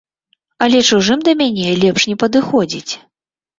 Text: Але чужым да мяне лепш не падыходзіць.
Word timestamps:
Але 0.65 0.79
чужым 0.89 1.19
да 1.27 1.35
мяне 1.43 1.77
лепш 1.85 2.09
не 2.15 2.19
падыходзіць. 2.27 2.93